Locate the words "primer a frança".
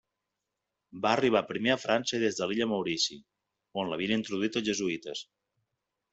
1.51-2.21